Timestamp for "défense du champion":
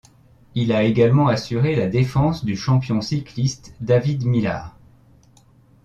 1.87-3.01